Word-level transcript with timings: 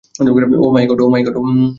O 0.63 0.67
my 0.73 0.85
god! 0.89 0.99